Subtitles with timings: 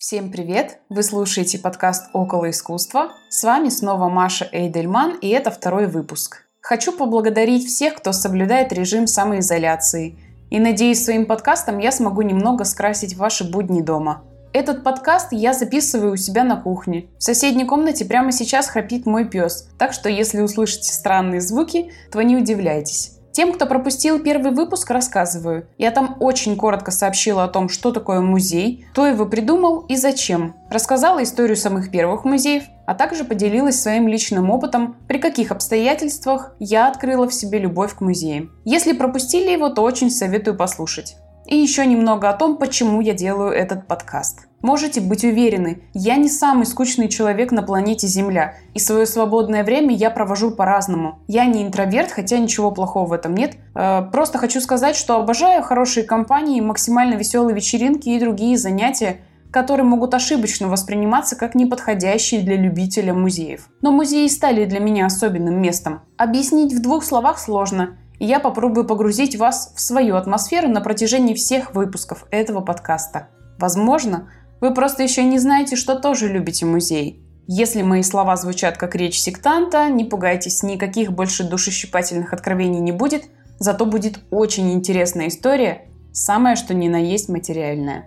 [0.00, 0.78] Всем привет!
[0.88, 3.12] Вы слушаете подкаст «Около искусства».
[3.28, 6.46] С вами снова Маша Эйдельман, и это второй выпуск.
[6.62, 10.18] Хочу поблагодарить всех, кто соблюдает режим самоизоляции.
[10.48, 14.24] И надеюсь, своим подкастом я смогу немного скрасить ваши будни дома.
[14.54, 17.10] Этот подкаст я записываю у себя на кухне.
[17.18, 22.22] В соседней комнате прямо сейчас храпит мой пес, так что если услышите странные звуки, то
[22.22, 23.19] не удивляйтесь.
[23.32, 25.66] Тем, кто пропустил первый выпуск, рассказываю.
[25.78, 30.54] Я там очень коротко сообщила о том, что такое музей, кто его придумал и зачем.
[30.70, 36.88] Рассказала историю самых первых музеев, а также поделилась своим личным опытом, при каких обстоятельствах я
[36.88, 38.50] открыла в себе любовь к музеям.
[38.64, 41.16] Если пропустили его, то очень советую послушать.
[41.50, 44.46] И еще немного о том, почему я делаю этот подкаст.
[44.62, 49.92] Можете быть уверены, я не самый скучный человек на планете Земля, и свое свободное время
[49.92, 51.18] я провожу по-разному.
[51.26, 53.56] Я не интроверт, хотя ничего плохого в этом нет.
[53.74, 59.16] Э, просто хочу сказать, что обожаю хорошие компании, максимально веселые вечеринки и другие занятия,
[59.50, 63.68] которые могут ошибочно восприниматься как неподходящие для любителя музеев.
[63.82, 66.02] Но музеи стали для меня особенным местом.
[66.16, 71.34] Объяснить в двух словах сложно, и я попробую погрузить вас в свою атмосферу на протяжении
[71.34, 73.28] всех выпусков этого подкаста.
[73.58, 74.28] Возможно,
[74.60, 77.24] вы просто еще не знаете, что тоже любите музей.
[77.48, 83.24] Если мои слова звучат как речь сектанта, не пугайтесь, никаких больше душещипательных откровений не будет,
[83.58, 88.04] зато будет очень интересная история, самое что ни на есть материальная.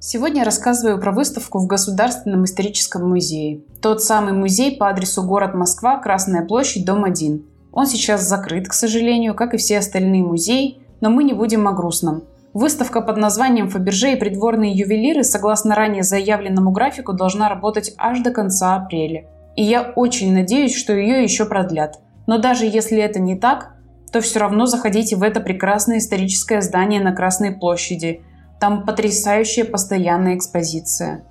[0.00, 3.62] Сегодня рассказываю про выставку в Государственном историческом музее.
[3.82, 7.44] Тот самый музей по адресу город Москва, Красная площадь, дом 1.
[7.78, 11.72] Он сейчас закрыт, к сожалению, как и все остальные музеи, но мы не будем о
[11.72, 18.18] грустном– Выставка под названием «Фаберже и придворные ювелиры» согласно ранее заявленному графику должна работать аж
[18.20, 19.26] до конца апреля.
[19.54, 22.00] И я очень надеюсь, что ее еще продлят.
[22.26, 23.76] Но даже если это не так,
[24.12, 28.22] то все равно заходите в это прекрасное историческое здание на Красной площади.
[28.58, 31.24] Там потрясающая постоянная экспозиция.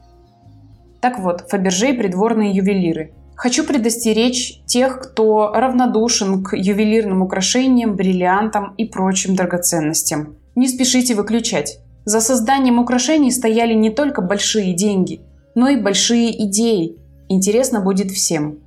[1.02, 3.12] Так вот, Фаберже и придворные ювелиры.
[3.38, 10.38] Хочу предостеречь тех, кто равнодушен к ювелирным украшениям, бриллиантам и прочим драгоценностям.
[10.56, 11.78] Не спешите выключать.
[12.04, 15.22] За созданием украшений стояли не только большие деньги,
[15.54, 16.98] но и большие идеи.
[17.30, 18.58] Интересно будет всем.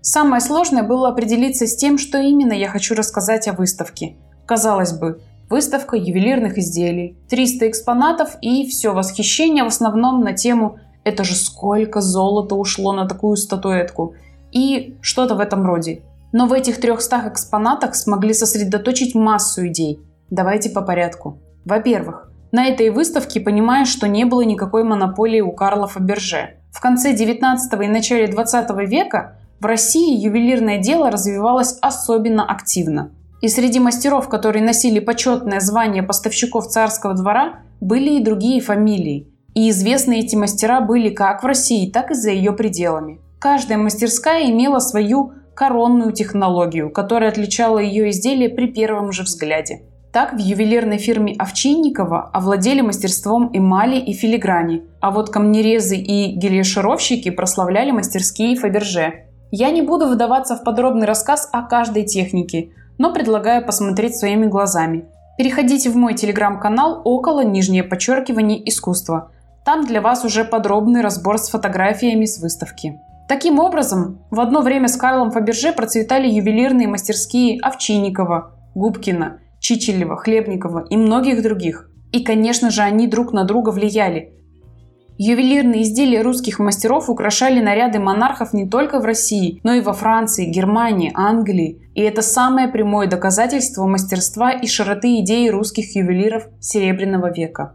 [0.00, 4.16] Самое сложное было определиться с тем, что именно я хочу рассказать о выставке.
[4.46, 5.20] Казалось бы,
[5.50, 12.00] выставка ювелирных изделий, 300 экспонатов и все восхищение в основном на тему «это же сколько
[12.00, 14.14] золота ушло на такую статуэтку»
[14.52, 16.02] и что-то в этом роде.
[16.32, 20.00] Но в этих 300 экспонатах смогли сосредоточить массу идей,
[20.30, 21.38] Давайте по порядку.
[21.64, 26.56] Во-первых, на этой выставке понимаешь, что не было никакой монополии у Карла Фаберже.
[26.70, 33.10] В конце 19 и начале 20 века в России ювелирное дело развивалось особенно активно.
[33.40, 39.32] И среди мастеров, которые носили почетное звание поставщиков царского двора, были и другие фамилии.
[39.58, 43.18] И известные эти мастера были как в России, так и за ее пределами.
[43.40, 49.82] Каждая мастерская имела свою коронную технологию, которая отличала ее изделие при первом же взгляде.
[50.12, 57.30] Так в ювелирной фирме Овчинникова овладели мастерством эмали и филиграни, а вот камнерезы и гелиошировщики
[57.30, 59.24] прославляли мастерские Фаберже.
[59.50, 65.06] Я не буду выдаваться в подробный рассказ о каждой технике, но предлагаю посмотреть своими глазами.
[65.36, 69.32] Переходите в мой телеграм-канал около нижнее подчеркивание искусства.
[69.68, 72.98] Там для вас уже подробный разбор с фотографиями с выставки.
[73.28, 80.86] Таким образом, в одно время с Карлом Фаберже процветали ювелирные мастерские Овчинникова, Губкина– Чичелева, Хлебникова
[80.88, 81.90] и многих других.
[82.12, 84.32] И, конечно же, они друг на друга влияли.
[85.18, 90.46] Ювелирные изделия русских мастеров украшали наряды монархов не только в России, но и во Франции,
[90.46, 91.90] Германии, Англии.
[91.94, 97.74] И это самое прямое доказательство мастерства и широты идей русских ювелиров Серебряного века.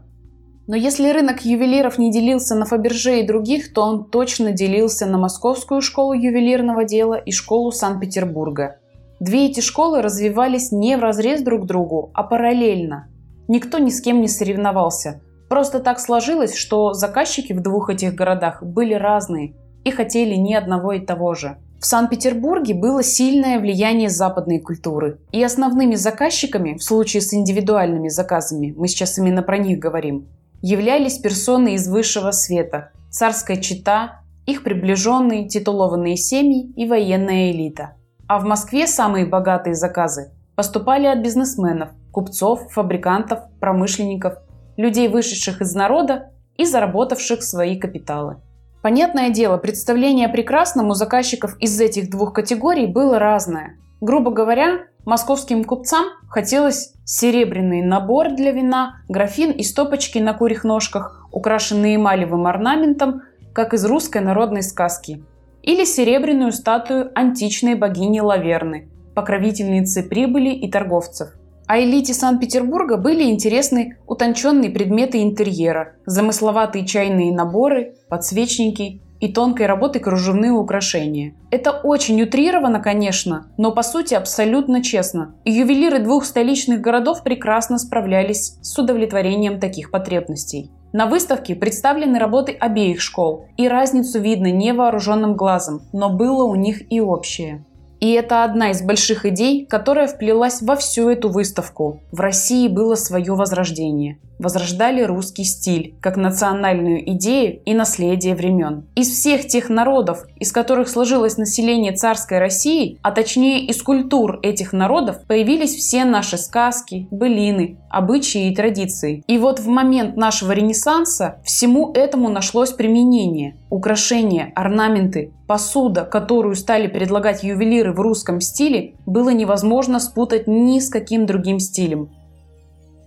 [0.66, 5.18] Но если рынок ювелиров не делился на Фаберже и других, то он точно делился на
[5.18, 8.76] Московскую школу ювелирного дела и школу Санкт-Петербурга.
[9.20, 13.08] Две эти школы развивались не в разрез друг другу, а параллельно.
[13.46, 15.20] Никто ни с кем не соревновался.
[15.50, 20.92] Просто так сложилось, что заказчики в двух этих городах были разные и хотели ни одного
[20.92, 21.58] и того же.
[21.78, 28.72] В Санкт-Петербурге было сильное влияние западной культуры, и основными заказчиками, в случае с индивидуальными заказами,
[28.74, 30.26] мы сейчас именно про них говорим,
[30.66, 37.92] являлись персоны из высшего света, царская чита, их приближенные, титулованные семьи и военная элита–
[38.26, 44.34] а в Москве самые богатые заказы поступали от бизнесменов, купцов, фабрикантов, промышленников,
[44.76, 48.36] людей, вышедших из народа и заработавших свои капиталы.
[48.82, 53.76] Понятное дело, представление о прекрасном у заказчиков из этих двух категорий было разное.
[54.00, 61.26] Грубо говоря, московским купцам хотелось серебряный набор для вина, графин и стопочки на курьих ножках.
[61.32, 63.22] украшенные эмалевым орнаментом,
[63.52, 65.22] как из русской народной сказки.
[65.62, 71.30] Или серебряную статую античной богини Лаверны, покровительницы прибыли и торговцев.
[71.66, 80.00] А элите Санкт-Петербурга были интересны утонченные предметы интерьера, замысловатые чайные наборы, подсвечники и тонкой работы
[80.00, 81.32] кружевные украшения.
[81.50, 85.34] Это очень утрировано, конечно, но по сути абсолютно честно.
[85.44, 90.70] И ювелиры двух столичных городов прекрасно справлялись с удовлетворением таких потребностей.
[90.92, 96.82] На выставке представлены работы обеих школ, и разницу видно невооруженным глазом, но было у них
[96.92, 97.64] и общее.
[98.00, 102.00] И это одна из больших идей, которая вплелась во всю эту выставку.
[102.12, 108.84] В России было свое возрождение возрождали русский стиль как национальную идею и наследие времен.
[108.94, 114.72] Из всех тех народов, из которых сложилось население царской России, а точнее из культур этих
[114.72, 119.22] народов, появились все наши сказки, былины, обычаи и традиции.
[119.26, 123.56] И вот в момент нашего Ренессанса всему этому нашлось применение.
[123.70, 130.88] Украшения, орнаменты, посуда, которую стали предлагать ювелиры в русском стиле, было невозможно спутать ни с
[130.88, 132.10] каким другим стилем.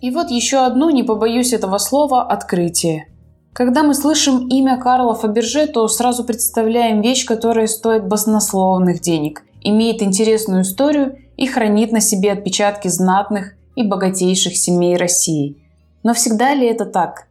[0.02, 3.08] И вот еще одно, не побоюсь этого слова, открытие.
[3.54, 10.04] Когда мы слышим имя Карла Фаберже, то сразу представляем вещь, которая стоит баснословных денег, имеет
[10.04, 15.58] интересную историю и хранит на себе отпечатки знатных и богатейших семей России.
[16.04, 17.28] Но всегда ли это так?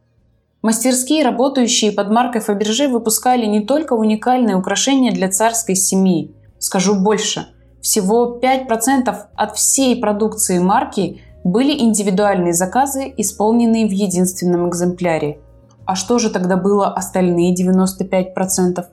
[0.61, 6.35] Мастерские, работающие под маркой Фаберже, выпускали не только уникальные украшения для царской семьи.
[6.57, 7.47] Скажу больше,
[7.81, 15.39] всего 5% от всей продукции марки были индивидуальные заказы, исполненные в единственном экземпляре.
[15.85, 18.85] А что же тогда было остальные 95%?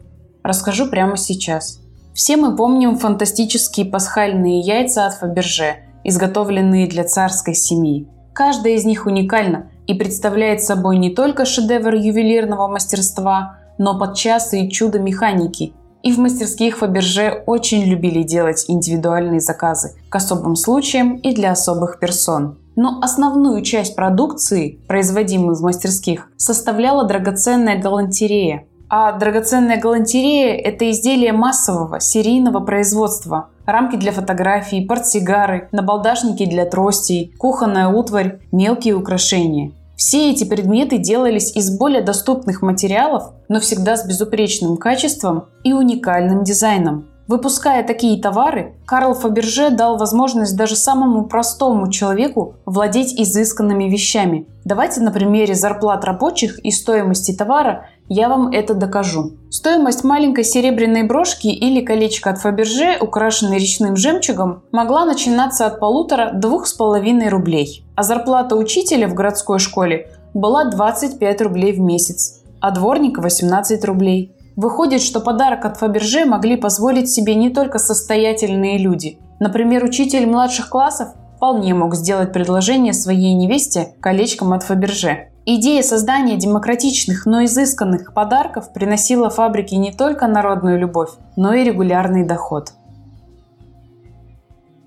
[0.43, 1.81] Расскажу прямо сейчас.
[2.13, 8.07] Все мы помним фантастические пасхальные яйца от Фаберже, изготовленные для царской семьи.
[8.35, 14.69] Каждая из них уникальна и представляет собой не только шедевр ювелирного мастерства, но подчас и
[14.71, 15.73] чудо механики–
[16.05, 21.99] и в мастерских Фаберже очень любили делать индивидуальные заказы к особым случаям и для особых
[21.99, 22.59] персон.
[22.77, 28.67] Но основную часть продукции, производимой в мастерских, составляла драгоценная галантерея.
[28.89, 33.49] А драгоценная галантерея– это изделие массового, серийного производства.
[33.67, 41.55] Рамки для фотографий, портсигары, набалдашники для тростей, кухонная утварь, мелкие украшения– все эти предметы делались
[41.55, 47.07] из более доступных материалов, но всегда с безупречным качеством и уникальным дизайном.
[47.27, 54.47] Выпуская такие товары, Карл Фаберже дал возможность даже самому простому человеку владеть изысканными вещами.
[54.65, 59.33] Давайте на примере зарплат рабочих и стоимости товара я вам это докажу.
[59.51, 66.67] Стоимость маленькой серебряной брошки или колечка от Фаберже, украшенной речным жемчугом, могла начинаться от полутора-двух
[66.67, 67.85] с половиной рублей.
[67.95, 74.33] А зарплата учителя в городской школе была 25 рублей в месяц, а дворника 18 рублей.
[74.57, 79.19] Выходит, что подарок от Фаберже могли позволить себе не только состоятельные люди.
[79.41, 85.29] Например, учитель младших классов вполне мог сделать предложение своей невесте колечком от Фаберже.
[85.47, 92.25] Идея создания демократичных, но изысканных подарков приносила фабрике не только народную любовь, но и регулярный
[92.25, 92.73] доход.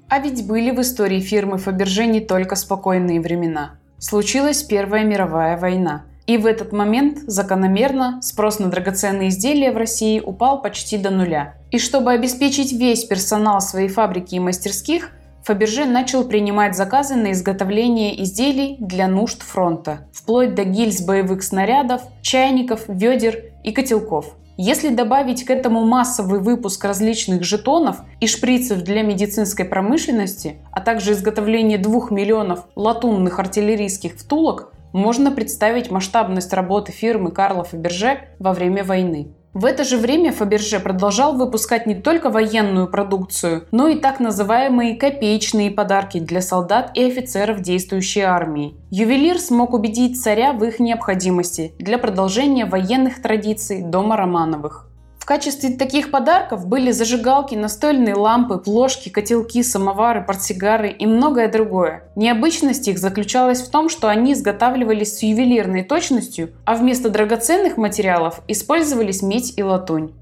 [0.09, 3.71] А ведь были в истории фирмы Фаберже не только спокойные времена.
[4.00, 10.19] Случилась Первая мировая война– и в этот момент закономерно спрос на драгоценные изделия в России
[10.19, 11.56] упал почти до нуля.
[11.71, 15.11] И чтобы обеспечить весь персонал своей фабрики и мастерских,
[15.47, 22.01] Фаберже начал принимать заказы на изготовление изделий для нужд фронта, вплоть до гильз боевых снарядов,
[22.21, 24.35] чайников, ведер и котелков.
[24.57, 31.13] Если добавить к этому массовый выпуск различных жетонов и шприцев для медицинской промышленности, а также
[31.13, 38.83] изготовление двух миллионов латунных артиллерийских втулок, можно представить масштабность работы фирмы Карла Фаберже во время
[38.83, 39.30] войны.
[39.54, 44.95] В это же время Фаберже продолжал выпускать не только военную продукцию, но и так называемые
[44.95, 48.75] копеечные подарки для солдат и офицеров действующей армии.
[48.92, 54.87] Ювелир смог убедить царя в их необходимости для продолжения военных традиций дома Романовых
[55.28, 62.04] качестве таких подарков были зажигалки, настольные лампы, плошки, котелки, самовары, портсигары и многое другое.
[62.16, 68.42] Необычность их заключалась в том, что они изготавливались с ювелирной точностью, а вместо драгоценных материалов
[68.48, 70.14] использовались медь и латунь.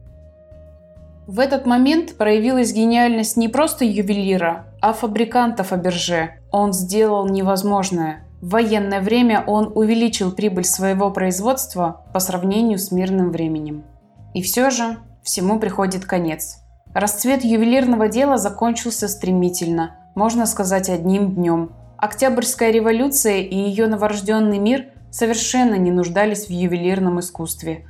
[1.27, 6.31] В этот момент проявилась гениальность не просто ювелира, а фабриканта Фаберже.
[6.51, 8.23] Он сделал невозможное.
[8.41, 13.83] В военное время он увеличил прибыль своего производства по сравнению с мирным временем.
[14.35, 16.57] И все же всему приходит конец.
[16.93, 21.71] Расцвет ювелирного дела закончился стремительно, можно сказать, одним днем.
[21.97, 27.87] Октябрьская революция и ее новорожденный мир совершенно не нуждались в ювелирном искусстве.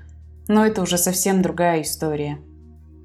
[0.48, 2.38] Но это уже совсем другая история.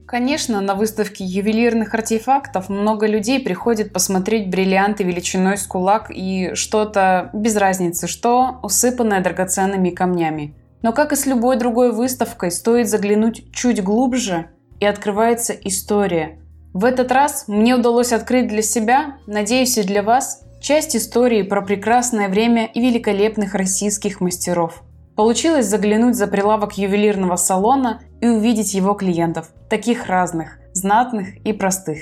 [0.06, 7.30] Конечно, на выставке ювелирных артефактов много людей приходит посмотреть бриллианты величиной с кулак и что-то,
[7.32, 10.54] без разницы что, усыпанное драгоценными камнями.
[10.82, 14.46] Но как и с любой другой выставкой, стоит заглянуть чуть глубже,
[14.78, 16.38] и открывается история.
[16.72, 21.60] В этот раз мне удалось открыть для себя, надеюсь и для вас, часть истории про
[21.60, 24.82] прекрасное время и великолепных российских мастеров–
[25.20, 31.98] Получилось заглянуть за прилавок ювелирного салона и увидеть его клиентов, таких разных, знатных и простых.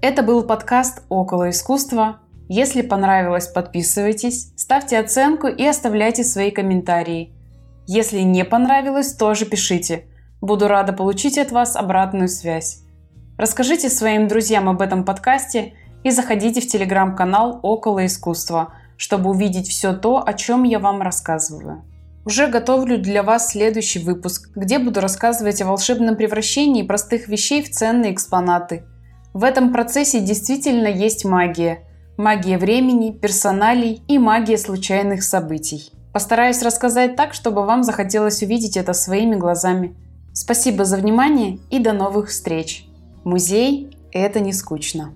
[0.00, 2.20] Это был подкаст «Около искусства».
[2.48, 7.34] Если понравилось, подписывайтесь, ставьте оценку и оставляйте свои комментарии.
[7.86, 10.06] Если не понравилось, тоже пишите.
[10.40, 12.82] Буду рада получить от вас обратную связь.
[13.38, 15.74] Расскажите своим друзьям об этом подкасте
[16.04, 21.84] и заходите в телеграм-канал «Около искусства», чтобы увидеть все то, о чем я вам рассказываю.
[22.24, 27.70] Уже готовлю для вас следующий выпуск, где буду рассказывать о волшебном превращении простых вещей в
[27.70, 28.84] ценные экспонаты.
[29.34, 31.80] В этом процессе действительно есть магия.
[32.16, 35.90] Магия времени, персоналей и магия случайных событий.
[36.12, 39.96] Постараюсь рассказать так, чтобы вам захотелось увидеть это своими глазами.
[40.34, 42.86] Спасибо за внимание и до новых встреч.
[43.24, 45.12] Музей– это не скучно.